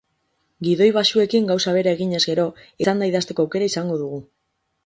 Gidoi 0.67 0.87
baxuekin 0.95 1.49
gauza 1.51 1.75
bera 1.77 1.93
eginez 1.97 2.23
gero, 2.31 2.47
etzanda 2.85 3.11
idazteko 3.13 3.47
aukera 3.47 3.73
izango 3.75 4.01
dugu. 4.05 4.23